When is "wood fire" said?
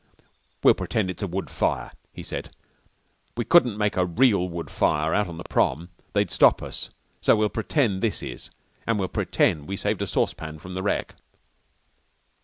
1.27-1.91, 4.49-5.13